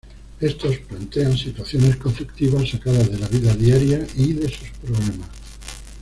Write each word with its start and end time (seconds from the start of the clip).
Estos 0.39 0.77
plantean 0.79 1.37
situaciones 1.37 1.97
conflictivas 1.97 2.67
sacadas 2.71 3.07
de 3.11 3.19
la 3.19 3.27
vida 3.27 3.53
diaria 3.53 4.03
y 4.15 4.33
de 4.33 4.49
sus 4.49 4.71
problemas. 4.83 5.29